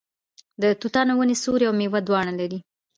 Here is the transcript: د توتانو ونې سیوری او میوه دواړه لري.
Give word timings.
د 0.61 0.63
توتانو 0.81 1.11
ونې 1.17 1.35
سیوری 1.41 1.65
او 1.67 1.73
میوه 1.79 1.99
دواړه 2.07 2.33
لري. 2.39 2.59